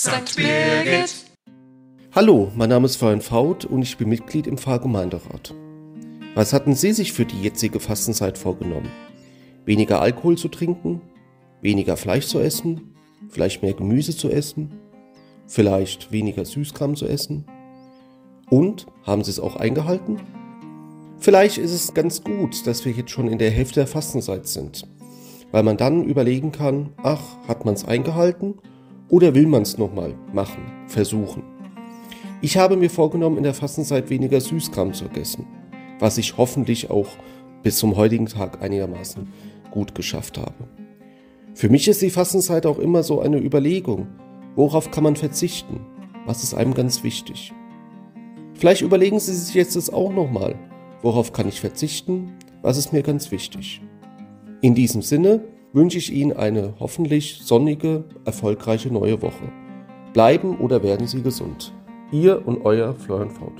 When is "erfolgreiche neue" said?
58.24-59.22